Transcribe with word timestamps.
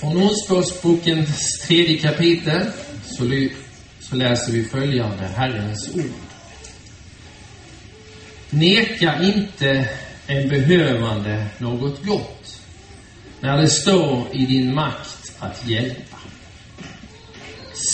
Från 0.00 0.22
Ordspråksbokens 0.22 1.60
tredje 1.66 1.98
kapitel 1.98 2.66
så, 3.04 3.48
så 4.00 4.16
läser 4.16 4.52
vi 4.52 4.64
följande 4.64 5.26
Herrens 5.26 5.94
ord. 5.94 6.04
Neka 8.50 9.22
inte 9.22 9.88
en 10.26 10.48
behövande 10.48 11.46
något 11.58 12.04
gott 12.04 12.60
när 13.40 13.58
det 13.58 13.68
står 13.68 14.26
i 14.32 14.46
din 14.46 14.74
makt 14.74 15.32
att 15.38 15.68
hjälpa. 15.68 16.16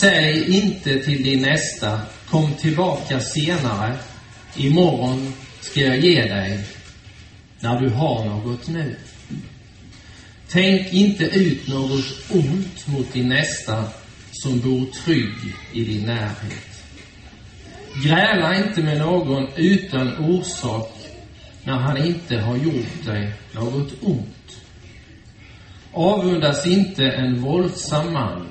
Säg 0.01 0.57
inte 0.57 0.99
till 0.99 1.23
din 1.23 1.43
nästa, 1.43 2.01
kom 2.31 2.55
tillbaka 2.55 3.21
senare, 3.21 3.99
imorgon 4.57 5.33
ska 5.61 5.81
jag 5.81 5.99
ge 5.99 6.23
dig, 6.23 6.65
när 7.61 7.81
du 7.81 7.89
har 7.89 8.25
något 8.25 8.69
nu. 8.69 8.97
Tänk 10.51 10.93
inte 10.93 11.25
ut 11.25 11.69
något 11.69 12.31
ont 12.31 12.87
mot 12.87 13.13
din 13.13 13.29
nästa 13.29 13.85
som 14.33 14.61
bor 14.61 14.87
trygg 15.05 15.55
i 15.73 15.85
din 15.85 16.07
närhet. 16.07 16.83
Gräla 18.05 18.57
inte 18.57 18.83
med 18.83 18.99
någon 18.99 19.49
utan 19.57 20.17
orsak 20.17 20.93
när 21.65 21.79
han 21.79 21.97
inte 21.97 22.37
har 22.37 22.57
gjort 22.57 23.05
dig 23.05 23.33
något 23.53 23.93
ont. 24.03 24.61
Avundas 25.93 26.67
inte 26.67 27.05
en 27.05 27.43
våldsam 27.43 28.13
man 28.13 28.47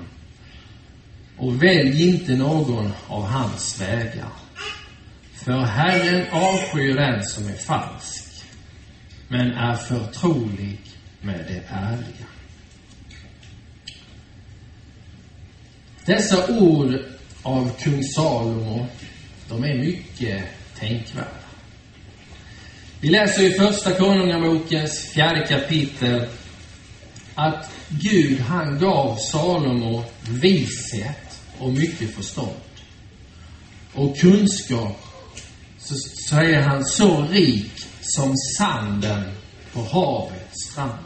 och 1.38 1.64
välj 1.64 2.10
inte 2.10 2.36
någon 2.36 2.92
av 3.08 3.26
hans 3.26 3.82
vägar. 3.82 4.32
För 5.34 5.60
Herren 5.60 6.26
avskyr 6.32 6.96
den 6.96 7.24
som 7.24 7.48
är 7.48 7.54
falsk, 7.54 8.46
men 9.28 9.52
är 9.52 9.76
förtrolig 9.76 10.80
med 11.26 11.46
det 11.48 11.64
ärliga. 11.68 12.26
Dessa 16.06 16.48
ord 16.48 17.00
av 17.44 17.72
kung 17.80 18.04
Salomo, 18.04 18.88
de 19.50 19.64
är 19.64 19.78
mycket 19.78 20.44
tänkvärda. 20.80 21.28
Vi 23.00 23.10
läser 23.10 23.44
i 23.44 23.54
Första 23.54 23.92
Konungabokens 23.92 25.00
fjärde 25.00 25.48
kapitel 25.48 26.26
att 27.36 27.72
Gud, 27.90 28.40
han 28.40 28.80
gav 28.80 29.18
Salomo 29.18 30.04
vishet 30.30 31.42
och 31.58 31.74
mycket 31.74 32.16
förstånd. 32.16 32.56
Och 33.94 34.18
kunskap, 34.18 35.06
så 35.80 35.96
säger 36.30 36.62
han, 36.62 36.86
så 36.86 37.22
rik 37.22 37.72
som 38.02 38.38
sanden 38.58 39.24
på 39.74 39.82
havets 39.82 40.72
strand. 40.72 41.05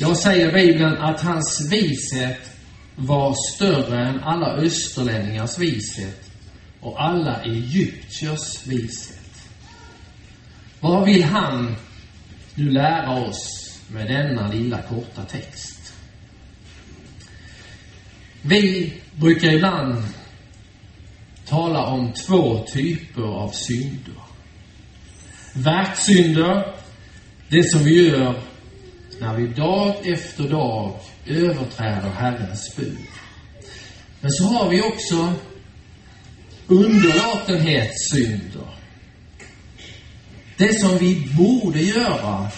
Jag 0.00 0.16
säger 0.16 0.52
Bibeln 0.52 0.98
att 0.98 1.20
hans 1.20 1.68
vishet 1.70 2.50
var 2.96 3.34
större 3.54 4.08
än 4.08 4.20
alla 4.22 4.46
österlänningars 4.56 5.58
vishet 5.58 6.30
och 6.80 7.02
alla 7.02 7.42
egyptiers 7.42 8.66
vishet. 8.66 9.50
Vad 10.80 11.04
vill 11.04 11.24
han 11.24 11.76
nu 12.54 12.70
lära 12.70 13.10
oss 13.10 13.78
med 13.88 14.06
denna 14.06 14.48
lilla 14.48 14.82
korta 14.82 15.24
text? 15.24 15.92
Vi 18.42 18.92
brukar 19.16 19.52
ibland 19.52 20.04
tala 21.46 21.84
om 21.84 22.12
två 22.12 22.64
typer 22.64 23.22
av 23.22 23.48
synder. 23.48 24.14
Verksynder, 25.52 26.74
det 27.48 27.62
som 27.62 27.84
vi 27.84 28.08
gör 28.08 28.49
när 29.20 29.36
vi 29.36 29.46
dag 29.46 30.06
efter 30.06 30.48
dag 30.48 31.00
överträder 31.26 32.10
Herrens 32.10 32.76
bud. 32.76 32.98
Men 34.20 34.30
så 34.30 34.44
har 34.44 34.68
vi 34.68 34.82
också 34.82 35.32
underlåtenhetssynder. 36.66 38.68
Det 40.56 40.80
som 40.80 40.98
vi 40.98 41.28
borde 41.36 41.80
göra, 41.80 42.50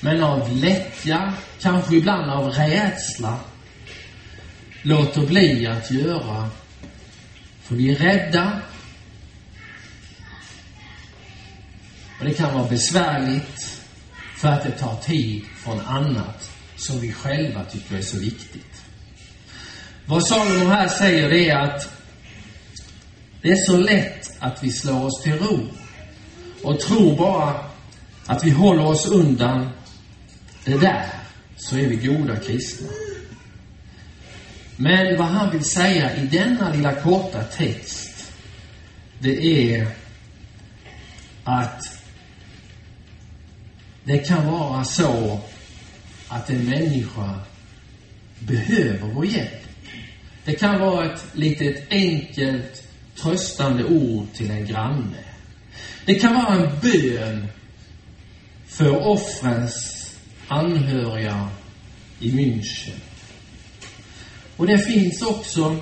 men 0.00 0.22
av 0.22 0.56
lättja, 0.56 1.34
kanske 1.60 1.96
ibland 1.96 2.30
av 2.30 2.50
rädsla, 2.50 3.38
låter 4.82 5.26
bli 5.26 5.66
att 5.66 5.90
göra. 5.90 6.50
För 7.62 7.74
vi 7.74 7.90
är 7.90 7.96
rädda. 7.96 8.60
Och 12.18 12.24
det 12.24 12.34
kan 12.34 12.54
vara 12.54 12.68
besvärligt 12.68 13.67
för 14.38 14.48
att 14.48 14.62
det 14.62 14.70
tar 14.70 14.96
tid 14.96 15.44
från 15.56 15.80
annat 15.80 16.50
som 16.76 17.00
vi 17.00 17.12
själva 17.12 17.64
tycker 17.64 17.96
är 17.96 18.02
så 18.02 18.18
viktigt. 18.18 18.84
Vad 20.06 20.26
Salomo 20.26 20.64
här 20.64 20.88
säger 20.88 21.32
är 21.32 21.56
att 21.56 21.88
det 23.42 23.50
är 23.50 23.66
så 23.66 23.76
lätt 23.76 24.36
att 24.38 24.64
vi 24.64 24.72
slår 24.72 25.04
oss 25.04 25.22
till 25.22 25.38
ro 25.38 25.66
och 26.62 26.80
tror 26.80 27.16
bara 27.16 27.64
att 28.26 28.44
vi 28.44 28.50
håller 28.50 28.86
oss 28.86 29.06
undan 29.06 29.70
det 30.64 30.78
där, 30.78 31.06
så 31.56 31.76
är 31.76 31.88
vi 31.88 31.96
goda 31.96 32.36
kristna. 32.36 32.88
Men 34.76 35.18
vad 35.18 35.26
han 35.26 35.50
vill 35.50 35.64
säga 35.64 36.16
i 36.16 36.26
denna 36.26 36.72
lilla 36.72 36.94
korta 36.94 37.42
text, 37.42 38.32
det 39.18 39.44
är 39.44 39.88
att 41.44 41.97
det 44.04 44.18
kan 44.18 44.46
vara 44.46 44.84
så 44.84 45.40
att 46.28 46.50
en 46.50 46.64
människa 46.64 47.40
behöver 48.38 49.08
vår 49.14 49.26
hjälp. 49.26 49.62
Det 50.44 50.54
kan 50.54 50.80
vara 50.80 51.14
ett 51.14 51.24
litet 51.32 51.84
enkelt 51.90 52.82
tröstande 53.16 53.84
ord 53.84 54.26
till 54.34 54.50
en 54.50 54.66
granne. 54.66 55.24
Det 56.04 56.14
kan 56.14 56.34
vara 56.34 56.54
en 56.54 56.80
bön 56.80 57.46
för 58.66 59.06
offrens 59.06 60.08
anhöriga 60.48 61.48
i 62.20 62.30
München. 62.30 62.98
Och 64.56 64.66
det 64.66 64.78
finns 64.78 65.22
också 65.22 65.76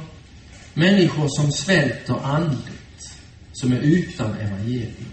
människor 0.75 1.29
som 1.29 1.53
svälter 1.53 2.15
andligt, 2.23 3.17
som 3.53 3.73
är 3.73 3.81
utan 3.81 4.35
evangelium. 4.39 5.13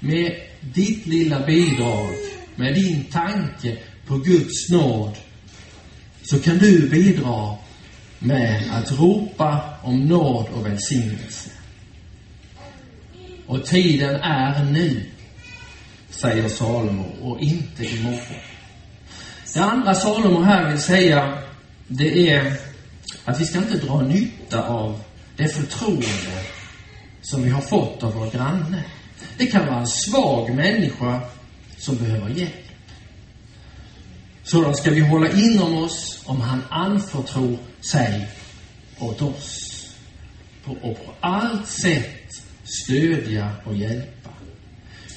Med 0.00 0.47
ditt 0.60 1.06
lilla 1.06 1.46
bidrag, 1.46 2.14
med 2.56 2.74
din 2.74 3.04
tanke 3.04 3.78
på 4.06 4.16
Guds 4.16 4.70
nåd, 4.70 5.16
så 6.22 6.38
kan 6.38 6.58
du 6.58 6.88
bidra 6.88 7.56
med 8.18 8.62
att 8.70 8.92
ropa 8.92 9.64
om 9.82 10.06
nåd 10.06 10.46
och 10.54 10.66
välsignelse. 10.66 11.50
Och 13.46 13.64
tiden 13.64 14.14
är 14.14 14.64
nu, 14.64 15.02
säger 16.10 16.48
Salomo, 16.48 17.04
och 17.22 17.40
inte 17.40 17.84
imorgon. 17.84 18.40
Det 19.54 19.60
andra 19.60 19.94
Salomo 19.94 20.42
här 20.42 20.70
vill 20.70 20.80
säga, 20.80 21.38
det 21.88 22.30
är 22.30 22.56
att 23.24 23.40
vi 23.40 23.44
ska 23.44 23.58
inte 23.58 23.78
dra 23.78 24.00
nytta 24.00 24.62
av 24.62 25.00
det 25.36 25.48
förtroende 25.48 26.42
som 27.22 27.42
vi 27.42 27.50
har 27.50 27.60
fått 27.60 28.02
av 28.02 28.14
vår 28.14 28.30
granne. 28.30 28.84
Det 29.36 29.46
kan 29.46 29.66
vara 29.66 29.80
en 29.80 29.86
svag 29.86 30.54
människa 30.54 31.20
som 31.78 31.96
behöver 31.96 32.28
hjälp. 32.28 32.68
Sådan 34.42 34.74
ska 34.74 34.90
vi 34.90 35.00
hålla 35.00 35.32
inom 35.32 35.74
oss 35.74 36.22
om 36.24 36.40
han 36.40 36.62
anförtror 36.70 37.58
sig 37.80 38.28
åt 38.98 39.22
oss. 39.22 39.64
och 40.64 41.06
på 41.06 41.14
allt 41.20 41.66
sätt 41.66 42.42
stödja 42.64 43.52
och 43.64 43.76
hjälpa. 43.76 44.30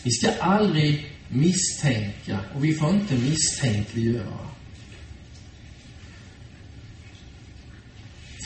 Vi 0.03 0.11
ska 0.11 0.31
aldrig 0.39 1.11
misstänka 1.27 2.39
och 2.55 2.63
vi 2.63 2.73
får 2.73 2.89
inte 2.89 3.15
misstänkliggöra. 3.15 4.47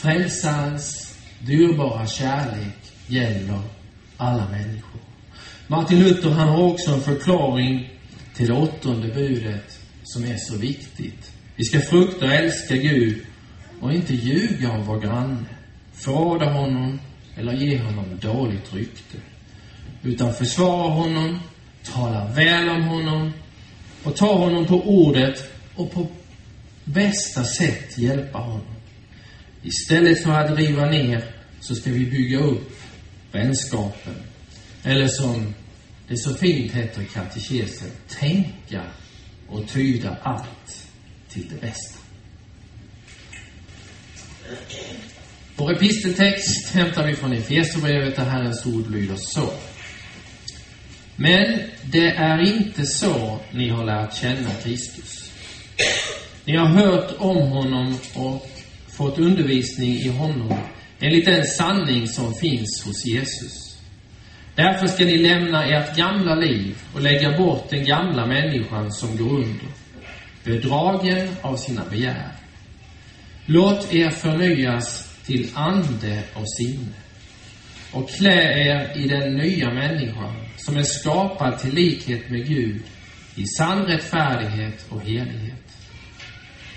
Frälsarens 0.02 1.14
dyrbara 1.40 2.06
kärlek 2.06 2.92
gäller 3.06 3.62
alla 4.16 4.48
människor. 4.50 5.05
Martin 5.68 5.98
Luther 5.98 6.30
han 6.30 6.48
har 6.48 6.62
också 6.62 6.90
en 6.90 7.00
förklaring 7.00 7.90
till 8.34 8.46
det 8.46 8.52
åttonde 8.52 9.08
budet 9.08 9.80
som 10.04 10.24
är 10.24 10.36
så 10.36 10.56
viktigt. 10.56 11.32
Vi 11.56 11.64
ska 11.64 11.80
frukta 11.80 12.26
och 12.26 12.32
älska 12.32 12.76
Gud 12.76 13.26
och 13.80 13.92
inte 13.92 14.14
ljuga 14.14 14.70
om 14.70 14.86
vår 14.86 15.00
granne, 15.00 15.44
förråda 15.92 16.52
honom 16.52 17.00
eller 17.36 17.52
ge 17.52 17.78
honom 17.78 18.04
dåligt 18.20 18.74
rykte. 18.74 19.18
Utan 20.02 20.34
försvara 20.34 20.90
honom, 20.90 21.38
tala 21.84 22.32
väl 22.34 22.68
om 22.68 22.82
honom 22.82 23.32
och 24.04 24.16
ta 24.16 24.34
honom 24.34 24.66
på 24.66 24.82
ordet 24.82 25.52
och 25.74 25.92
på 25.92 26.06
bästa 26.84 27.44
sätt 27.44 27.98
hjälpa 27.98 28.38
honom. 28.38 28.76
Istället 29.62 30.22
för 30.22 30.30
att 30.30 30.58
riva 30.58 30.86
ner 30.90 31.24
så 31.60 31.74
ska 31.74 31.90
vi 31.90 32.06
bygga 32.06 32.38
upp 32.38 32.80
vänskapen. 33.32 34.14
Eller 34.86 35.08
som 35.08 35.54
det 36.08 36.18
så 36.18 36.34
fint 36.34 36.72
heter 36.72 37.02
i 37.02 37.04
katekesen, 37.04 37.90
tänka 38.08 38.82
och 39.48 39.68
tyda 39.68 40.16
allt 40.22 40.86
till 41.28 41.48
det 41.48 41.60
bästa. 41.60 41.98
Vår 45.56 45.72
episteltext 45.72 46.74
hämtar 46.74 47.06
vi 47.06 47.16
från 47.16 47.32
Efesierbrevet 47.32 48.16
där 48.16 48.24
Herrens 48.24 48.66
ord 48.66 48.90
lyder 48.90 49.16
så. 49.16 49.52
Men 51.16 51.60
det 51.84 52.08
är 52.10 52.40
inte 52.56 52.86
så 52.86 53.38
ni 53.52 53.68
har 53.68 53.84
lärt 53.84 54.16
känna 54.16 54.50
Kristus. 54.62 55.30
Ni 56.44 56.56
har 56.56 56.66
hört 56.66 57.14
om 57.18 57.48
honom 57.48 57.98
och 58.14 58.50
fått 58.88 59.18
undervisning 59.18 59.92
i 59.92 60.08
honom 60.08 60.58
enligt 61.00 61.26
den 61.26 61.46
sanning 61.46 62.08
som 62.08 62.34
finns 62.34 62.82
hos 62.84 63.06
Jesus. 63.06 63.65
Därför 64.56 64.86
ska 64.86 65.04
ni 65.04 65.18
lämna 65.18 65.64
ert 65.64 65.96
gamla 65.96 66.34
liv 66.34 66.82
och 66.94 67.00
lägga 67.00 67.38
bort 67.38 67.70
den 67.70 67.84
gamla 67.84 68.26
människan 68.26 68.92
som 68.92 69.16
går 69.16 69.34
under, 69.34 69.66
bedragen 70.44 71.28
av 71.42 71.56
sina 71.56 71.84
begär. 71.90 72.32
Låt 73.46 73.94
er 73.94 74.10
förnyas 74.10 75.16
till 75.26 75.50
ande 75.54 76.22
och 76.34 76.50
sinne 76.58 76.92
och 77.92 78.10
klä 78.10 78.66
er 78.66 78.96
i 78.96 79.08
den 79.08 79.36
nya 79.36 79.70
människan 79.70 80.34
som 80.56 80.76
är 80.76 80.82
skapad 80.82 81.58
till 81.58 81.74
likhet 81.74 82.30
med 82.30 82.46
Gud 82.46 82.82
i 83.34 83.46
sann 83.46 83.86
rättfärdighet 83.86 84.86
och 84.88 85.00
helighet. 85.00 85.76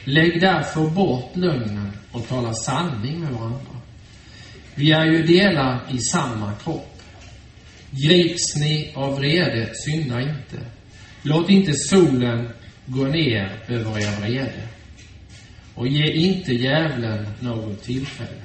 Lägg 0.03 0.41
därför 0.41 0.89
bort 0.89 1.35
lögnen 1.35 1.91
och 2.11 2.27
tala 2.27 2.53
sanning 2.53 3.19
med 3.19 3.33
varandra. 3.33 3.77
Vi 4.75 4.91
är 4.91 5.05
ju 5.05 5.23
delar 5.23 5.81
i 5.91 5.97
samma 5.97 6.53
kropp. 6.63 6.98
Grips 7.91 8.55
ni 8.55 8.91
av 8.95 9.15
vrede, 9.15 9.73
synda 9.75 10.21
inte. 10.21 10.59
Låt 11.21 11.49
inte 11.49 11.73
solen 11.73 12.49
gå 12.85 13.03
ner 13.03 13.51
över 13.67 13.99
er 13.99 14.19
vrede. 14.21 14.67
Och 15.75 15.87
ge 15.87 16.13
inte 16.13 16.53
djävulen 16.53 17.27
något 17.39 17.83
tillfälle. 17.83 18.41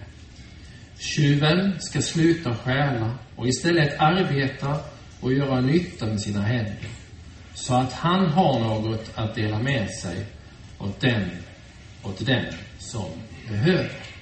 Tjuven 0.98 1.80
ska 1.80 2.02
sluta 2.02 2.54
stjäla 2.54 3.18
och 3.36 3.48
istället 3.48 3.98
arbeta 3.98 4.80
och 5.20 5.32
göra 5.32 5.60
nytta 5.60 6.06
med 6.06 6.20
sina 6.20 6.42
händer, 6.42 6.88
så 7.54 7.74
att 7.74 7.92
han 7.92 8.26
har 8.26 8.60
något 8.60 9.10
att 9.14 9.34
dela 9.34 9.58
med 9.58 9.90
sig 9.90 10.26
åt 10.78 11.00
den, 11.00 11.30
åt 12.02 12.26
den 12.26 12.44
som 12.78 13.10
behöver. 13.48 14.13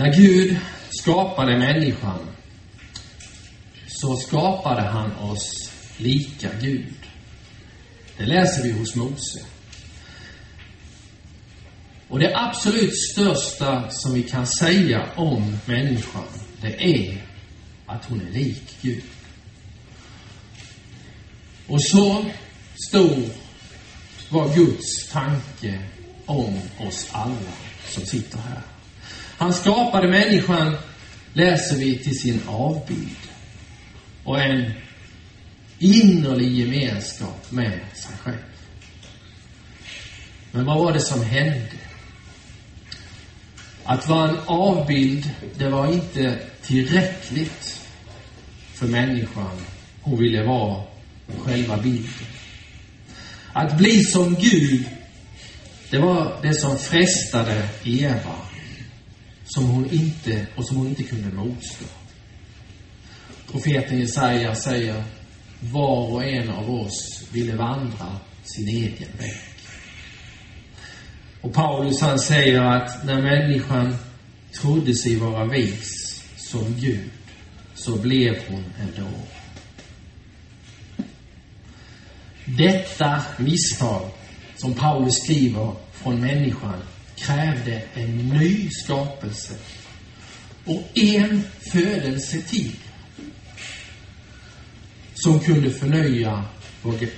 När 0.00 0.12
Gud 0.12 0.56
skapade 0.90 1.58
människan 1.58 2.18
så 3.86 4.16
skapade 4.16 4.82
han 4.82 5.12
oss 5.12 5.72
lika 5.98 6.48
Gud. 6.60 6.94
Det 8.16 8.26
läser 8.26 8.62
vi 8.62 8.72
hos 8.72 8.94
Mose. 8.94 9.44
Och 12.08 12.18
det 12.18 12.36
absolut 12.36 12.98
största 13.12 13.90
som 13.90 14.14
vi 14.14 14.22
kan 14.22 14.46
säga 14.46 15.06
om 15.16 15.58
människan, 15.66 16.24
det 16.60 16.84
är 16.84 17.26
att 17.86 18.04
hon 18.04 18.20
är 18.20 18.32
lik 18.32 18.76
Gud. 18.82 19.04
Och 21.66 21.82
så 21.82 22.24
stor 22.88 23.24
var 24.28 24.54
Guds 24.54 25.08
tanke 25.12 25.82
om 26.26 26.60
oss 26.78 27.08
alla 27.12 27.52
som 27.88 28.06
sitter 28.06 28.38
här. 28.38 28.69
Han 29.40 29.54
skapade 29.54 30.08
människan, 30.08 30.76
läser 31.32 31.76
vi, 31.76 31.98
till 31.98 32.18
sin 32.18 32.42
avbild 32.46 33.16
och 34.24 34.40
en 34.40 34.72
innerlig 35.78 36.52
gemenskap 36.52 37.52
med 37.52 37.80
sig 37.94 38.16
själv. 38.22 38.36
Men 40.52 40.64
vad 40.64 40.78
var 40.78 40.92
det 40.92 41.00
som 41.00 41.22
hände? 41.22 41.70
Att 43.84 44.08
vara 44.08 44.28
en 44.28 44.38
avbild, 44.46 45.30
det 45.58 45.68
var 45.68 45.92
inte 45.92 46.38
tillräckligt 46.62 47.80
för 48.74 48.86
människan. 48.86 49.56
Hon 50.00 50.18
ville 50.18 50.44
vara 50.44 50.82
själva 51.38 51.76
bilden. 51.76 52.26
Att 53.52 53.78
bli 53.78 54.04
som 54.04 54.34
Gud, 54.34 54.84
det 55.90 55.98
var 55.98 56.38
det 56.42 56.54
som 56.54 56.78
frestade 56.78 57.68
Eva, 57.84 58.34
som 59.54 59.64
hon 59.64 59.90
inte, 59.90 60.46
och 60.56 60.66
som 60.66 60.76
hon 60.76 60.88
inte 60.88 61.02
kunde 61.02 61.36
motstå. 61.36 61.84
Profeten 63.52 64.00
Jesaja 64.00 64.54
säger, 64.54 65.04
var 65.60 66.12
och 66.12 66.24
en 66.24 66.50
av 66.50 66.70
oss 66.70 67.28
ville 67.32 67.56
vandra 67.56 68.16
sin 68.44 68.68
egen 68.68 69.08
väg. 69.18 69.40
Och 71.40 71.52
Paulus 71.52 72.00
han 72.00 72.18
säger 72.18 72.60
att 72.62 73.04
när 73.04 73.22
människan 73.22 73.96
trodde 74.60 74.94
sig 74.94 75.16
vara 75.16 75.44
vis 75.44 76.22
som 76.36 76.74
Gud, 76.78 77.10
så 77.74 77.96
blev 77.96 78.34
hon 78.48 78.64
en 78.80 79.04
dåre. 79.04 79.26
Detta 82.44 83.22
misstag, 83.38 84.10
som 84.56 84.74
Paulus 84.74 85.14
skriver 85.14 85.74
från 85.92 86.20
människan, 86.20 86.82
krävde 87.20 87.82
en 87.94 88.28
ny 88.28 88.70
skapelse 88.70 89.54
och 90.64 90.88
en 90.94 91.42
födelse 91.72 92.42
till 92.42 92.76
som 95.14 95.40
kunde 95.40 95.70
förnya 95.70 96.44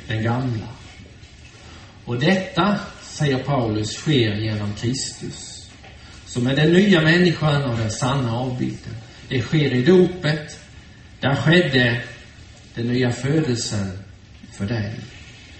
den 0.08 0.22
gamla. 0.22 0.68
Och 2.04 2.20
detta 2.20 2.78
säger 3.02 3.38
Paulus, 3.38 3.92
sker 3.92 4.34
genom 4.34 4.74
Kristus. 4.74 5.68
Som 6.26 6.46
är 6.46 6.56
den 6.56 6.72
nya 6.72 7.00
människan 7.00 7.62
och 7.62 7.78
den 7.78 7.90
sanna 7.90 8.32
avbilden. 8.36 8.94
Det 9.28 9.42
sker 9.42 9.74
i 9.74 9.82
dopet. 9.82 10.58
Där 11.20 11.34
skedde 11.34 12.02
den 12.74 12.86
nya 12.86 13.10
födelsen 13.10 13.98
för 14.52 14.66
dig. 14.66 14.94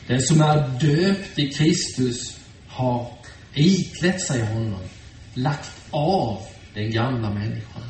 Den 0.06 0.22
som 0.22 0.40
är 0.40 0.68
döpt 0.68 1.38
i 1.38 1.50
Kristus 1.50 2.38
har 2.66 3.21
iklätt 3.54 4.20
sig 4.20 4.43
honom, 4.43 4.81
lagt 5.34 5.70
av 5.90 6.43
den 6.75 6.90
gamla 6.90 7.31
människan. 7.31 7.82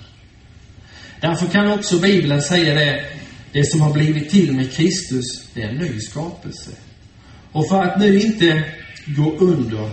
Därför 1.21 1.47
kan 1.47 1.71
också 1.71 1.99
Bibeln 1.99 2.43
säga 2.43 2.75
det, 2.75 3.05
det 3.53 3.65
som 3.65 3.81
har 3.81 3.93
blivit 3.93 4.31
till 4.31 4.53
med 4.53 4.73
Kristus, 4.73 5.49
det 5.55 5.63
är 5.63 5.69
en 5.69 5.77
ny 5.77 6.01
skapelse. 6.01 6.71
Och 7.53 7.69
för 7.69 7.83
att 7.83 8.01
nu 8.01 8.21
inte 8.21 8.65
gå 9.07 9.37
under 9.37 9.91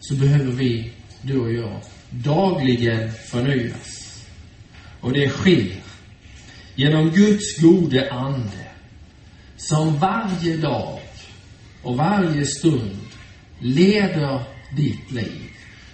så 0.00 0.14
behöver 0.14 0.52
vi, 0.52 0.92
du 1.22 1.38
och 1.38 1.52
jag, 1.52 1.80
dagligen 2.10 3.12
förnyas. 3.12 4.24
Och 5.00 5.12
det 5.12 5.28
sker 5.28 5.74
genom 6.74 7.10
Guds 7.10 7.60
gode 7.60 8.10
ande 8.12 8.66
som 9.56 9.98
varje 9.98 10.56
dag 10.56 11.00
och 11.82 11.96
varje 11.96 12.46
stund 12.46 12.98
leder 13.58 14.44
ditt 14.76 15.10
liv, 15.10 15.50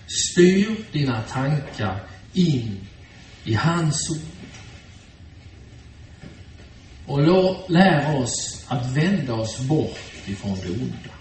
styr 0.07 0.77
dina 0.93 1.23
tankar 1.23 2.01
in 2.33 2.81
i 3.45 3.55
hans 3.55 4.11
ord. 4.11 4.19
Och 7.07 7.71
lär 7.71 8.17
oss 8.17 8.65
att 8.69 8.97
vända 8.97 9.35
oss 9.35 9.61
bort 9.61 9.99
ifrån 10.27 10.59
det 10.63 10.71
onda. 10.71 11.17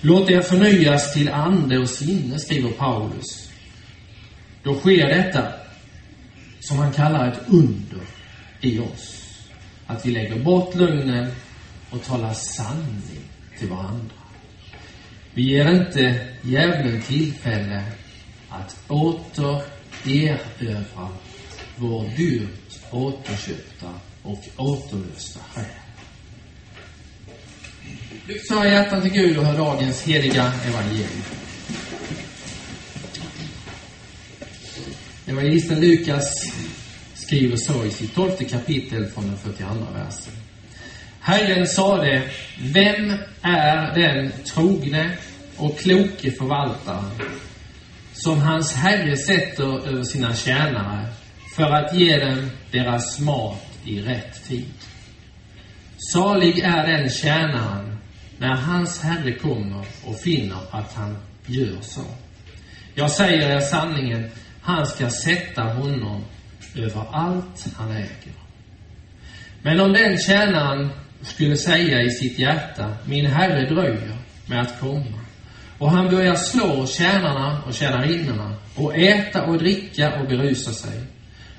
Låt 0.00 0.30
er 0.30 0.42
förnyas 0.42 1.14
till 1.14 1.28
ande 1.28 1.78
och 1.78 1.88
sinne, 1.88 2.38
skriver 2.38 2.70
Paulus. 2.70 3.50
Då 4.62 4.74
sker 4.74 5.08
detta 5.08 5.52
som 6.60 6.78
han 6.78 6.92
kallar 6.92 7.32
ett 7.32 7.40
under 7.46 8.00
i 8.60 8.78
oss. 8.78 9.22
Att 9.86 10.06
vi 10.06 10.10
lägger 10.10 10.38
bort 10.38 10.74
lögnen 10.74 11.32
och 11.90 12.04
talar 12.04 12.34
sanning 12.34 13.22
till 13.58 13.68
varandra. 13.68 14.15
Vi 15.36 15.42
ger 15.42 15.70
inte 15.70 16.28
djävulen 16.42 17.02
tillfälle 17.02 17.82
att 18.48 18.76
åter 18.88 19.62
erövra 20.06 21.08
vår 21.76 22.04
dyrt 22.16 22.80
återköpta 22.90 23.94
och 24.22 24.44
återlösta 24.56 25.40
själ. 25.54 25.64
Lyft 28.26 28.50
era 28.50 28.66
hjärtan 28.68 29.02
till 29.02 29.12
Gud 29.12 29.38
och 29.38 29.44
hör 29.44 29.58
dagens 29.58 30.02
heliga 30.02 30.52
evangelium. 30.68 31.22
Evangelisten 35.26 35.80
Lukas 35.80 36.52
skriver 37.14 37.56
så 37.56 37.84
i 37.84 37.90
sitt 37.90 38.14
tolfte 38.14 38.44
kapitel 38.44 39.06
från 39.06 39.26
den 39.26 39.36
42 39.36 39.64
versen. 39.94 40.45
Herren 41.26 41.66
sade, 41.66 42.22
vem 42.58 43.12
är 43.42 43.94
den 43.94 44.32
trogne 44.44 45.10
och 45.56 45.78
kloke 45.78 46.30
förvaltaren 46.30 47.10
som 48.12 48.40
hans 48.40 48.74
herre 48.74 49.16
sätter 49.16 49.88
över 49.88 50.02
sina 50.02 50.34
tjänare 50.34 51.06
för 51.56 51.62
att 51.62 51.94
ge 51.94 52.18
dem 52.18 52.50
deras 52.70 53.20
mat 53.20 53.78
i 53.84 54.00
rätt 54.00 54.48
tid? 54.48 54.72
Salig 56.12 56.58
är 56.58 56.86
den 56.86 57.10
tjänaren 57.10 57.98
när 58.38 58.54
hans 58.56 59.02
Herre 59.02 59.32
kommer 59.32 59.84
och 60.04 60.20
finner 60.20 60.60
att 60.70 60.94
han 60.94 61.16
gör 61.46 61.80
så. 61.80 62.04
Jag 62.94 63.10
säger 63.10 63.56
er 63.56 63.60
sanningen, 63.60 64.30
han 64.62 64.86
ska 64.86 65.10
sätta 65.10 65.62
honom 65.62 66.24
över 66.76 67.04
allt 67.12 67.66
han 67.76 67.90
äger. 67.90 68.34
Men 69.62 69.80
om 69.80 69.92
den 69.92 70.18
tjänaren 70.18 70.90
skulle 71.22 71.56
säga 71.56 72.02
i 72.02 72.10
sitt 72.10 72.38
hjärta, 72.38 72.96
min 73.04 73.26
Herre 73.26 73.68
dröjer 73.68 74.16
med 74.46 74.60
att 74.60 74.80
komma, 74.80 75.20
och 75.78 75.90
han 75.90 76.10
börjar 76.10 76.34
slå 76.34 76.86
tjänarna 76.86 77.62
och 77.66 77.74
tjänarinnorna 77.74 78.54
och 78.74 78.96
äta 78.96 79.44
och 79.44 79.58
dricka 79.58 80.20
och 80.20 80.28
berusa 80.28 80.72
sig, 80.72 81.00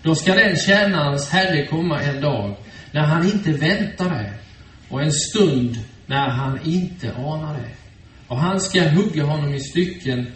då 0.01 0.15
ska 0.15 0.33
den 0.33 0.55
tjänarens 0.55 1.29
Herre 1.29 1.65
komma 1.65 2.01
en 2.01 2.21
dag 2.21 2.55
när 2.91 3.01
han 3.01 3.25
inte 3.25 3.51
väntar 3.51 4.09
det 4.09 4.33
och 4.89 5.01
en 5.01 5.11
stund 5.11 5.77
när 6.05 6.29
han 6.29 6.59
inte 6.65 7.15
anar 7.15 7.53
det. 7.53 7.69
Och 8.27 8.37
han 8.37 8.61
ska 8.61 8.89
hugga 8.89 9.23
honom 9.23 9.53
i 9.53 9.59
stycken 9.59 10.31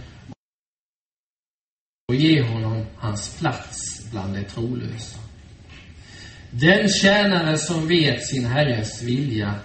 och 2.07 2.15
ge 2.15 2.41
honom 2.41 2.85
hans 2.97 3.39
plats 3.39 4.01
bland 4.11 4.35
de 4.35 4.43
trolösa. 4.43 5.19
Den 6.51 6.89
tjänare 6.89 7.57
som 7.57 7.87
vet 7.87 8.25
sin 8.27 8.45
herres 8.45 9.01
vilja, 9.01 9.55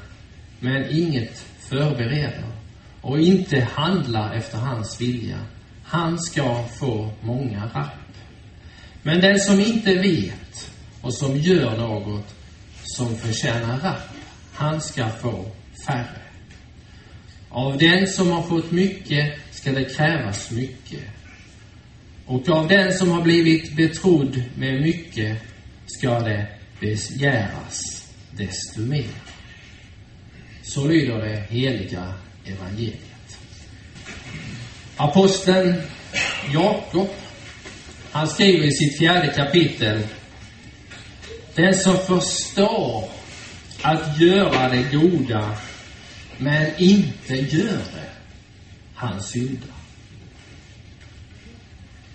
men 0.61 0.91
inget 0.91 1.45
förbereder 1.69 2.53
och 3.01 3.21
inte 3.21 3.61
handlar 3.61 4.35
efter 4.35 4.59
hans 4.59 5.01
vilja, 5.01 5.39
han 5.85 6.19
ska 6.19 6.65
få 6.79 7.11
många 7.21 7.71
rapp. 7.75 7.93
Men 9.03 9.21
den 9.21 9.39
som 9.39 9.61
inte 9.61 9.95
vet 9.95 10.71
och 11.01 11.15
som 11.15 11.37
gör 11.37 11.77
något 11.77 12.35
som 12.83 13.17
förtjänar 13.17 13.79
rapp, 13.79 14.15
han 14.53 14.81
ska 14.81 15.09
få 15.09 15.51
färre. 15.87 16.23
Av 17.49 17.79
den 17.79 18.07
som 18.07 18.31
har 18.31 18.43
fått 18.43 18.71
mycket 18.71 19.35
ska 19.51 19.73
det 19.73 19.85
krävas 19.85 20.51
mycket. 20.51 21.03
Och 22.27 22.49
av 22.49 22.69
den 22.69 22.95
som 22.95 23.11
har 23.11 23.23
blivit 23.23 23.77
betrodd 23.77 24.43
med 24.57 24.83
mycket 24.83 25.43
ska 25.87 26.21
det 26.21 26.56
begäras 26.81 28.07
desto 28.31 28.81
mer. 28.81 29.11
Så 30.63 30.89
lyder 30.89 31.19
det 31.19 31.47
heliga 31.51 32.15
evangeliet. 32.45 33.39
Aposteln 34.97 35.83
Jakob, 36.53 37.09
han 38.13 38.29
skriver 38.29 38.67
i 38.67 38.73
sitt 38.73 38.99
fjärde 38.99 39.33
kapitel 39.33 40.03
Den 41.55 41.75
som 41.75 41.97
förstår 41.99 43.09
att 43.83 44.21
göra 44.21 44.69
det 44.69 44.83
goda 44.93 45.59
men 46.39 46.67
inte 46.79 47.35
gör 47.35 47.83
det, 47.95 48.11
han 48.95 49.23
syndar. 49.23 49.77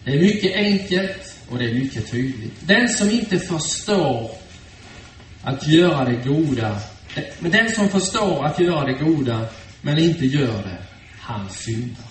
Det 0.04 0.12
är 0.12 0.20
mycket 0.20 0.56
enkelt 0.56 1.36
och 1.50 1.58
det 1.60 1.66
är 1.66 1.74
mycket 1.74 2.12
tydligt. 2.12 2.54
Den 2.60 2.90
som 2.90 3.10
inte 3.10 3.40
förstår 3.40 4.32
att 5.44 5.68
göra 5.68 6.06
det 6.06 6.30
goda, 6.30 6.80
men 7.40 7.52
den 7.52 7.72
som 7.72 7.90
förstår 7.90 8.46
att 8.46 8.60
göra 8.60 8.86
det 8.86 8.94
goda 8.94 9.46
men 9.82 9.98
inte 9.98 10.26
gör 10.26 10.64
det, 10.64 10.78
han 11.20 11.50
syndar. 11.50 12.06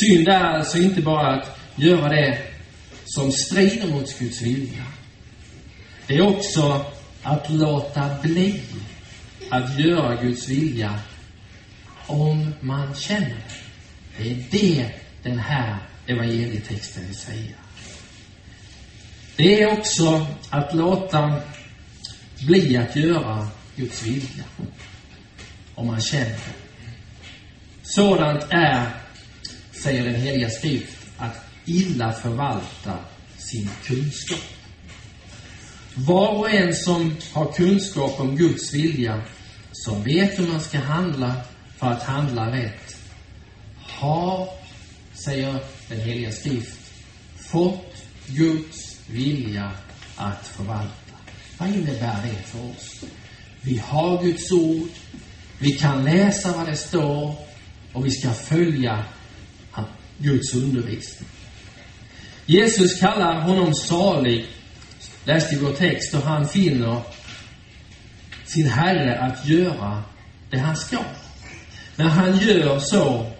Synd 0.00 0.28
är 0.28 0.40
alltså 0.40 0.78
inte 0.78 1.02
bara 1.02 1.34
att 1.34 1.58
göra 1.76 2.08
det 2.08 2.38
som 3.04 3.32
strider 3.32 3.88
mot 3.88 4.18
Guds 4.18 4.42
vilja. 4.42 4.84
Det 6.06 6.16
är 6.16 6.26
också 6.26 6.84
att 7.22 7.50
låta 7.50 8.10
bli 8.22 8.60
att 9.50 9.78
göra 9.80 10.22
Guds 10.22 10.48
vilja 10.48 10.94
om 12.06 12.54
man 12.60 12.94
känner 12.94 13.28
det. 13.28 14.24
Det 14.24 14.30
är 14.30 14.44
det 14.50 14.90
den 15.22 15.38
här 15.38 15.78
evangelietexten 16.06 17.06
vill 17.06 17.16
säga. 17.16 17.56
Det 19.36 19.62
är 19.62 19.72
också 19.72 20.26
att 20.50 20.74
låta 20.74 21.40
bli 22.46 22.76
att 22.76 22.96
göra 22.96 23.48
Guds 23.76 24.02
vilja. 24.02 24.44
Om 25.74 25.86
man 25.86 26.00
känner 26.00 26.30
det. 26.30 26.62
Sådant 27.82 28.44
är, 28.50 28.90
säger 29.72 30.04
den 30.04 30.14
heliga 30.14 30.50
skrift, 30.50 31.06
att 31.18 31.44
illa 31.64 32.12
förvalta 32.12 32.98
sin 33.38 33.68
kunskap. 33.84 34.38
Var 35.94 36.28
och 36.28 36.50
en 36.50 36.74
som 36.74 37.16
har 37.32 37.52
kunskap 37.52 38.20
om 38.20 38.36
Guds 38.36 38.74
vilja, 38.74 39.22
som 39.72 40.02
vet 40.02 40.38
hur 40.38 40.46
man 40.48 40.60
ska 40.60 40.78
handla 40.78 41.34
för 41.76 41.86
att 41.86 42.02
handla 42.02 42.52
rätt, 42.52 42.96
har, 43.76 44.48
säger 45.24 45.58
den 45.88 46.00
heliga 46.00 46.32
skrift, 46.32 46.78
fått 47.36 47.94
Guds 48.26 49.00
vilja 49.06 49.72
att 50.16 50.46
förvalta. 50.46 51.01
Vad 51.58 51.68
innebär 51.68 52.22
det 52.22 52.48
för 52.48 52.70
oss? 52.70 53.04
Vi 53.60 53.78
har 53.78 54.22
Guds 54.22 54.52
ord, 54.52 54.88
vi 55.58 55.72
kan 55.72 56.04
läsa 56.04 56.52
vad 56.52 56.66
det 56.66 56.76
står 56.76 57.34
och 57.92 58.06
vi 58.06 58.10
ska 58.10 58.30
följa 58.30 59.04
Guds 60.18 60.54
undervisning. 60.54 61.28
Jesus 62.46 63.00
kallar 63.00 63.40
honom 63.40 63.74
salig, 63.74 64.46
läste 65.24 65.54
i 65.54 65.58
vår 65.58 65.72
text, 65.72 66.14
och 66.14 66.22
han 66.22 66.48
finner 66.48 67.02
sin 68.44 68.68
Herre 68.68 69.18
att 69.18 69.46
göra 69.46 70.02
det 70.50 70.58
han 70.58 70.76
ska. 70.76 70.98
När 71.96 72.08
han 72.08 72.38
gör 72.38 72.78
så, 72.78 73.32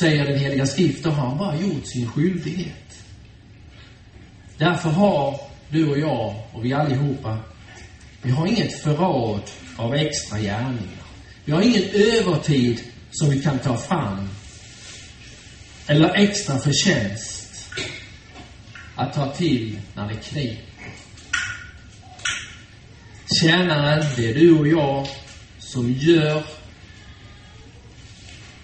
säger 0.00 0.24
den 0.24 0.38
heliga 0.38 0.66
skrift, 0.66 1.04
då 1.04 1.10
har 1.10 1.28
han 1.28 1.38
bara 1.38 1.56
gjort 1.56 1.86
sin 1.86 2.08
skyldighet. 2.08 3.04
Därför 4.58 4.90
har 4.90 5.40
du 5.70 5.90
och 5.90 5.98
jag 5.98 6.34
och 6.52 6.64
vi 6.64 6.72
allihopa, 6.72 7.38
vi 8.22 8.30
har 8.30 8.46
inget 8.46 8.82
förråd 8.82 9.42
av 9.76 9.94
extra 9.94 10.38
gärningar. 10.38 11.06
Vi 11.44 11.52
har 11.52 11.62
ingen 11.62 11.84
övertid 11.94 12.80
som 13.10 13.30
vi 13.30 13.42
kan 13.42 13.58
ta 13.58 13.76
fram. 13.76 14.28
Eller 15.86 16.14
extra 16.14 16.58
förtjänst 16.58 17.70
att 18.96 19.14
ta 19.14 19.32
till 19.34 19.78
när 19.94 20.08
det 20.08 20.14
kniper. 20.14 20.62
Tjänaren, 23.40 24.04
det 24.16 24.30
är 24.30 24.34
du 24.34 24.58
och 24.58 24.68
jag 24.68 25.08
som 25.58 25.92
gör 25.92 26.42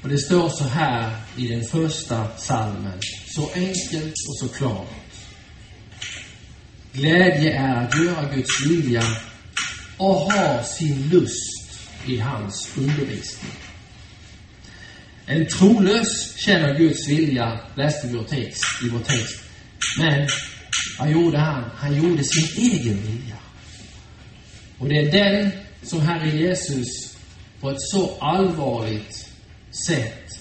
och 0.03 0.09
det 0.09 0.19
står 0.19 0.49
så 0.49 0.65
här 0.65 1.17
i 1.37 1.49
den 1.49 1.65
första 1.65 2.37
salmen, 2.37 3.01
så 3.27 3.51
enkelt 3.55 4.15
och 4.29 4.37
så 4.39 4.49
klart. 4.49 5.02
Glädje 6.93 7.53
är 7.53 7.77
att 7.77 8.05
göra 8.05 8.35
Guds 8.35 8.67
vilja 8.67 9.03
och 9.97 10.15
ha 10.15 10.65
sin 10.65 11.09
lust 11.09 11.81
i 12.07 12.19
hans 12.19 12.69
undervisning. 12.77 13.53
En 15.27 15.47
trolös 15.47 16.37
känner 16.37 16.79
Guds 16.79 17.09
vilja, 17.09 17.61
läste 17.75 18.07
vi 18.07 18.17
vår 18.17 18.25
text, 18.25 18.65
i 18.85 18.89
vår 18.89 18.99
text. 19.01 19.43
Men 19.99 20.29
vad 20.99 21.11
gjorde 21.11 21.39
han? 21.39 21.65
Han 21.77 21.97
gjorde 21.97 22.25
sin 22.25 22.65
egen 22.65 23.03
vilja. 23.03 23.37
Och 24.79 24.89
det 24.89 24.99
är 24.99 25.13
den 25.13 25.51
som 25.83 26.01
Herre 26.01 26.31
Jesus 26.31 27.17
på 27.61 27.71
ett 27.71 27.81
så 27.81 28.19
allvarligt 28.21 29.29
sätt 29.87 30.41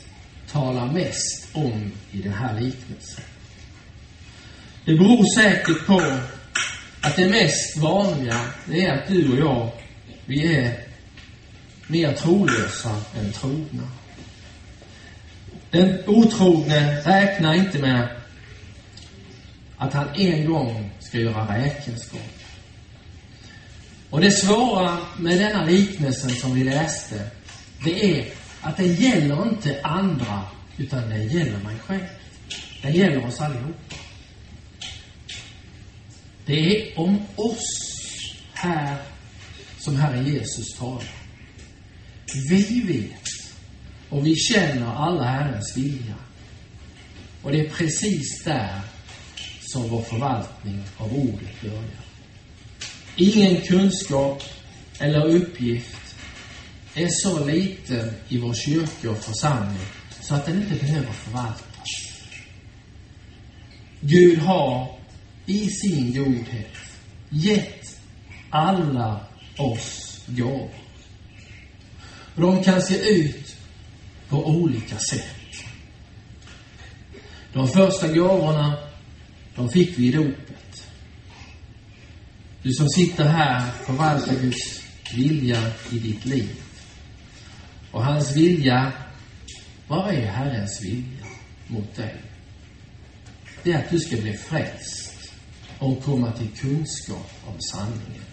talar 0.51 0.91
mest 0.91 1.47
om 1.53 1.91
i 2.11 2.17
den 2.17 2.33
här 2.33 2.59
liknelsen. 2.59 3.23
Det 4.85 4.93
beror 4.93 5.35
säkert 5.35 5.85
på 5.85 6.01
att 7.01 7.15
det 7.15 7.29
mest 7.29 7.77
vanliga, 7.77 8.39
det 8.65 8.85
är 8.85 8.97
att 8.97 9.07
du 9.07 9.31
och 9.31 9.39
jag, 9.39 9.71
vi 10.25 10.55
är 10.55 10.73
mer 11.87 12.13
trolösa 12.13 12.95
än 13.19 13.31
trogna. 13.31 13.87
Den 15.71 15.97
otrogne 16.07 17.01
räknar 17.01 17.53
inte 17.53 17.79
med 17.79 18.07
att 19.77 19.93
han 19.93 20.07
en 20.15 20.45
gång 20.45 20.91
ska 20.99 21.17
göra 21.17 21.57
räkenskap. 21.57 22.41
Och 24.09 24.21
det 24.21 24.31
svåra 24.31 24.97
med 25.17 25.39
denna 25.39 25.65
liknelsen 25.65 26.29
som 26.29 26.55
vi 26.55 26.63
läste, 26.63 27.27
det 27.83 28.19
är 28.19 28.25
att 28.61 28.77
den 28.77 28.93
gäller 28.93 29.43
inte 29.43 29.79
andra, 29.83 30.41
utan 30.77 31.09
den 31.09 31.27
gäller 31.27 31.57
mig 31.57 31.75
själv. 31.85 32.05
Den 32.81 32.93
gäller 32.93 33.25
oss 33.25 33.41
allihop. 33.41 33.90
Det 36.45 36.53
är 36.53 36.99
om 36.99 37.21
oss 37.35 37.91
här 38.53 38.97
som 39.79 39.95
Herre 39.95 40.29
Jesus 40.29 40.77
talar. 40.77 41.09
Vi 42.49 42.81
vet 42.81 43.27
och 44.09 44.25
vi 44.25 44.35
känner 44.35 44.95
alla 44.95 45.23
Herrens 45.23 45.77
vilja. 45.77 46.15
Och 47.41 47.51
det 47.51 47.59
är 47.59 47.69
precis 47.69 48.43
där 48.43 48.81
som 49.61 49.89
vår 49.89 50.01
förvaltning 50.01 50.83
av 50.97 51.13
ordet 51.13 51.61
börjar. 51.61 52.01
Ingen 53.15 53.61
kunskap 53.61 54.43
eller 54.99 55.25
uppgift 55.25 56.15
är 56.95 57.07
så 57.09 57.45
liten 57.45 58.13
i 58.29 58.37
vår 58.37 58.53
kyrka 58.53 59.11
och 59.11 59.17
församling 59.17 59.85
så 60.21 60.35
att 60.35 60.45
den 60.45 60.61
inte 60.61 60.85
behöver 60.85 61.11
förvaltas. 61.11 61.87
Gud 64.01 64.39
har 64.39 65.00
i 65.51 65.69
sin 65.69 66.13
godhet 66.13 66.77
gett 67.29 67.99
alla 68.49 69.25
oss 69.57 70.23
gåvor. 70.27 70.69
De 72.35 72.63
kan 72.63 72.81
se 72.81 73.09
ut 73.09 73.55
på 74.29 74.47
olika 74.47 74.97
sätt. 74.97 75.35
De 77.53 77.67
första 77.67 78.07
gåvorna, 78.07 78.77
de 79.55 79.69
fick 79.69 79.99
vi 79.99 80.07
i 80.07 80.11
dopet. 80.11 80.87
Du 82.63 82.73
som 82.73 82.89
sitter 82.89 83.23
här 83.25 83.71
förvaltar 83.71 84.35
Guds 84.35 84.81
vilja 85.15 85.71
i 85.91 85.99
ditt 85.99 86.25
liv. 86.25 86.55
Och 87.91 88.05
hans 88.05 88.35
vilja, 88.35 88.91
vad 89.87 90.13
är 90.13 90.25
Herrens 90.25 90.81
vilja 90.83 91.25
mot 91.67 91.95
dig? 91.95 92.15
Det 93.63 93.71
är 93.71 93.79
att 93.79 93.89
du 93.89 93.99
ska 93.99 94.17
bli 94.17 94.33
frälst 94.33 95.10
och 95.81 96.03
komma 96.03 96.31
till 96.31 96.49
kunskap 96.49 97.31
om 97.47 97.61
sanningen. 97.61 98.23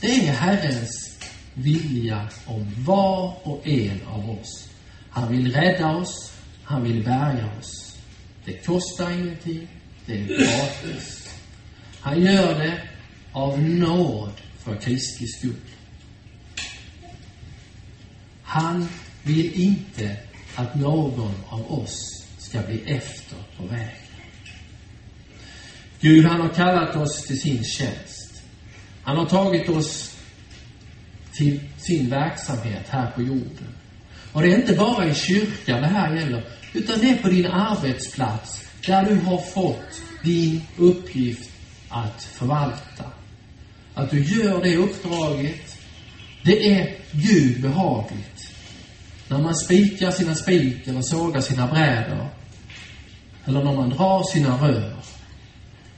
Det 0.00 0.26
är 0.28 0.32
Herrens 0.32 1.18
vilja 1.54 2.28
om 2.46 2.84
var 2.84 3.36
och 3.42 3.66
en 3.66 4.00
av 4.06 4.30
oss. 4.30 4.68
Han 5.10 5.32
vill 5.32 5.52
rädda 5.52 5.96
oss, 5.96 6.32
han 6.64 6.84
vill 6.84 7.04
bärga 7.04 7.50
oss. 7.60 7.96
Det 8.44 8.52
kostar 8.52 9.10
ingenting, 9.10 9.68
det 10.06 10.12
är 10.12 10.26
gratis. 10.26 11.30
Han 12.00 12.22
gör 12.22 12.58
det 12.58 12.82
av 13.32 13.62
nåd 13.62 14.32
för 14.58 14.76
Kristi 14.76 15.26
skull. 15.26 15.54
Han 18.42 18.88
vill 19.22 19.52
inte 19.60 20.16
att 20.54 20.74
någon 20.74 21.34
av 21.48 21.72
oss 21.72 22.26
ska 22.38 22.62
bli 22.62 22.82
efter 22.86 23.36
på 23.56 23.66
vägen. 23.66 24.03
Gud, 26.04 26.24
han 26.24 26.40
har 26.40 26.48
kallat 26.48 26.96
oss 26.96 27.22
till 27.22 27.40
sin 27.40 27.64
tjänst. 27.64 28.42
Han 29.02 29.16
har 29.16 29.26
tagit 29.26 29.68
oss 29.68 30.16
till 31.32 31.60
sin 31.76 32.10
verksamhet 32.10 32.86
här 32.88 33.10
på 33.10 33.22
jorden. 33.22 33.74
Och 34.32 34.42
det 34.42 34.52
är 34.52 34.56
inte 34.56 34.74
bara 34.74 35.06
i 35.06 35.14
kyrkan 35.14 35.82
det 35.82 35.88
här 35.88 36.16
gäller, 36.16 36.44
utan 36.72 37.00
det 37.00 37.10
är 37.10 37.16
på 37.16 37.28
din 37.28 37.46
arbetsplats, 37.46 38.64
där 38.86 39.04
du 39.04 39.14
har 39.14 39.38
fått 39.38 40.02
din 40.22 40.62
uppgift 40.76 41.50
att 41.88 42.22
förvalta. 42.22 43.04
Att 43.94 44.10
du 44.10 44.24
gör 44.24 44.62
det 44.62 44.76
uppdraget, 44.76 45.78
det 46.42 46.70
är 46.70 46.96
Gud 47.12 47.62
behagligt. 47.62 48.52
När 49.28 49.38
man 49.38 49.54
spikar 49.54 50.10
sina 50.10 50.34
spik 50.34 50.88
eller 50.88 51.02
sågar 51.02 51.40
sina 51.40 51.66
brädor, 51.66 52.28
eller 53.44 53.64
när 53.64 53.74
man 53.74 53.90
drar 53.90 54.32
sina 54.32 54.68
rör, 54.68 54.93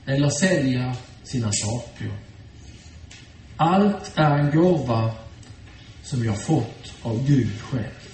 eller 0.07 0.29
sälja 0.29 0.95
sina 1.23 1.51
saker. 1.51 2.11
Allt 3.57 4.11
är 4.15 4.37
en 4.37 4.51
gåva 4.51 5.11
som 6.03 6.21
vi 6.21 6.27
har 6.27 6.35
fått 6.35 6.93
av 7.01 7.27
Gud 7.27 7.61
själv. 7.61 8.07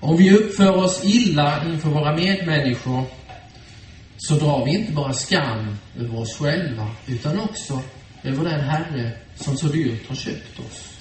Om 0.00 0.16
vi 0.16 0.36
uppför 0.36 0.76
oss 0.76 1.00
illa 1.04 1.64
inför 1.64 1.88
våra 1.88 2.16
medmänniskor 2.16 3.04
så 4.18 4.34
drar 4.34 4.64
vi 4.64 4.70
inte 4.70 4.92
bara 4.92 5.12
skam 5.12 5.76
över 5.98 6.18
oss 6.18 6.36
själva 6.38 6.90
utan 7.06 7.40
också 7.40 7.82
över 8.22 8.44
den 8.44 8.60
Herre 8.60 9.12
som 9.36 9.56
så 9.56 9.66
dyrt 9.66 10.08
har 10.08 10.16
köpt 10.16 10.58
oss. 10.58 10.98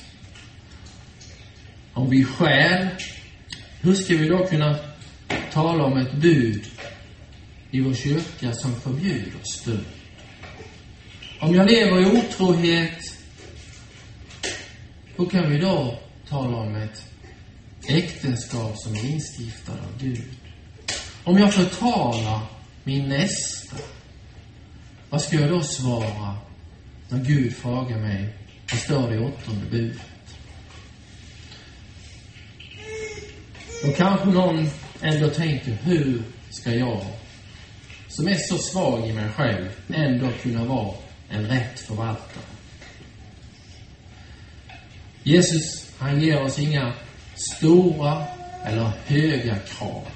Om 1.94 2.10
vi 2.10 2.24
stjäl, 2.24 2.88
hur 3.82 3.94
ska 3.94 4.14
vi 4.18 4.28
då 4.28 4.46
kunna 4.46 4.76
tala 5.52 5.84
om 5.84 5.98
ett 5.98 6.14
bud 6.14 6.66
i 7.72 7.82
vår 7.82 7.94
kyrka 7.94 8.54
som 8.54 8.76
förbjuder 8.76 9.40
stöld? 9.44 9.86
Om 11.40 11.56
jag 11.56 11.72
lever 11.72 12.02
i 12.02 12.06
otrohet, 12.06 13.00
hur 15.16 15.26
kan 15.26 15.50
vi 15.50 15.58
då 15.58 16.00
tala 16.30 16.58
om 16.58 16.76
ett 16.76 17.06
äktenskap 17.88 18.78
som 18.78 18.96
är 18.96 19.06
instiftat 19.06 19.76
av 19.76 20.02
Gud? 20.02 20.30
Om 21.24 21.38
jag 21.38 21.54
förtalar 21.54 22.42
min 22.84 23.10
nästa, 23.10 23.78
vad 25.10 25.22
ska 25.22 25.36
jag 25.36 25.50
då 25.50 25.62
svara 25.62 26.36
när 27.10 27.24
Gud 27.24 27.56
frågar 27.56 27.98
mig, 27.98 28.34
vad 28.72 28.80
står 28.80 29.10
det 29.10 29.16
i 29.16 29.20
åttonde 29.20 29.66
budet? 29.72 30.02
Då 33.84 33.92
kanske 33.92 34.26
någon 34.28 34.70
ändå 35.02 35.30
tänker, 35.30 35.72
hur 35.72 36.24
ska 36.50 36.74
jag, 36.76 37.06
som 38.20 38.28
är 38.28 38.36
så 38.36 38.58
svag 38.58 39.10
i 39.10 39.14
mig 39.14 39.30
själv, 39.30 39.70
ändå 39.94 40.30
kunna 40.42 40.66
vara 40.66 40.94
en 41.30 41.48
rätt 41.48 41.80
förvaltare? 41.80 42.44
Jesus, 45.24 45.92
han 45.98 46.22
ger 46.22 46.42
oss 46.42 46.60
inga 46.60 46.94
stora 47.36 48.26
eller 48.66 48.92
höga 49.06 49.56
krav. 49.56 50.08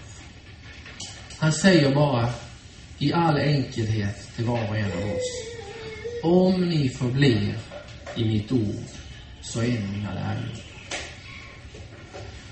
Han 1.38 1.54
säger 1.54 1.96
bara 1.96 2.30
i 3.00 3.14
all 3.14 3.38
enkelhet 3.38 4.36
till 4.36 4.46
var 4.46 4.70
och 4.70 4.78
en 4.78 4.92
av 4.92 5.12
oss. 5.12 5.44
Om 6.24 6.70
ni 6.70 6.90
förblir 6.90 7.58
i 8.16 8.26
mitt 8.26 8.52
ord 8.52 8.86
så 9.42 9.60
är 9.60 9.68
ni 9.68 9.88
mina 9.98 10.14
lärjungar. 10.14 10.64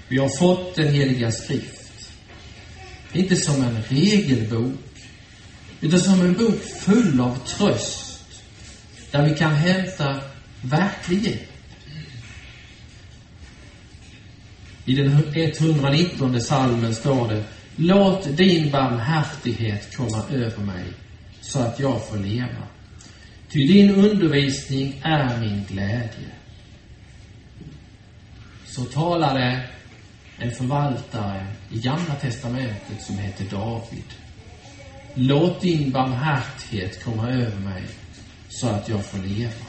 Vi 0.07 0.17
har 0.17 0.29
fått 0.29 0.75
den 0.75 0.93
heliga 0.93 1.31
skrift. 1.31 2.11
Inte 3.13 3.35
som 3.35 3.63
en 3.63 3.83
regelbok, 3.83 4.90
utan 5.82 6.00
som 6.00 6.22
en 6.22 6.34
bok 6.34 6.62
full 6.62 7.22
av 7.22 7.38
tröst, 7.46 8.22
där 9.12 9.30
vi 9.30 9.38
kan 9.38 9.56
hämta 9.56 10.22
verklig 10.62 11.24
hjälp. 11.24 11.48
I 14.86 14.96
den 14.96 15.24
119 15.36 16.41
salmen 16.41 16.96
står 16.96 17.28
det 17.28 17.44
Låt 17.76 18.38
din 18.38 18.72
barmhärtighet 18.72 19.98
komma 19.98 20.24
över 20.30 20.63
mig 20.63 20.86
så 21.41 21.60
att 21.60 21.80
jag 21.80 22.08
får 22.08 22.17
leva. 22.17 22.67
Ty 23.50 23.67
din 23.67 23.96
undervisning 23.96 25.02
är 25.04 25.39
min 25.39 25.65
glädje. 25.70 26.32
Så 28.65 28.84
talade 28.84 29.70
en 30.38 30.52
förvaltare 30.52 31.48
i 31.70 31.80
Gamla 31.80 32.15
testamentet 32.15 33.02
som 33.02 33.17
heter 33.17 33.46
David. 33.46 34.04
Låt 35.13 35.62
din 35.62 35.91
barmhärtighet 35.91 37.04
komma 37.04 37.30
över 37.30 37.60
mig 37.60 37.84
så 38.50 38.67
att 38.67 38.89
jag 38.89 39.06
får 39.06 39.17
leva. 39.17 39.65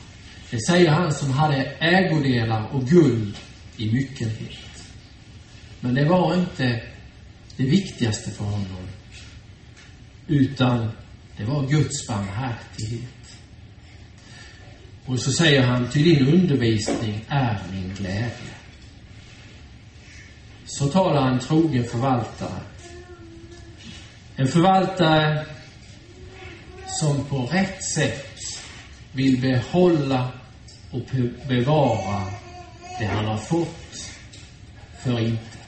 Det 0.50 0.66
säger 0.66 0.90
han 0.90 1.14
som 1.14 1.30
hade 1.30 1.56
ägodelar 1.78 2.68
och 2.72 2.88
guld 2.88 3.36
i 3.76 3.92
myckenhet. 3.92 4.84
Men 5.80 5.94
det 5.94 6.04
var 6.04 6.34
inte 6.34 6.82
det 7.56 7.64
viktigaste 7.64 8.30
för 8.30 8.44
honom. 8.44 8.88
Utan 10.26 10.90
det 11.36 11.44
var 11.44 11.66
Guds 11.68 12.08
barmhärtighet. 12.08 13.38
Och 15.06 15.18
så 15.18 15.32
säger 15.32 15.62
han, 15.62 15.88
till 15.88 16.04
din 16.04 16.28
undervisning 16.28 17.24
är 17.28 17.58
min 17.72 17.94
glädje. 17.94 18.52
Så 20.66 20.88
talar 20.88 21.30
en 21.30 21.38
trogen 21.38 21.84
förvaltare. 21.84 22.60
En 24.36 24.48
förvaltare 24.48 25.46
som 26.86 27.24
på 27.24 27.36
rätt 27.46 27.84
sätt 27.84 28.28
vill 29.12 29.40
behålla 29.40 30.28
och 30.90 31.02
bevara 31.48 32.22
det 32.98 33.04
han 33.04 33.24
har 33.24 33.36
fått 33.36 34.10
för 35.02 35.20
inte. 35.20 35.61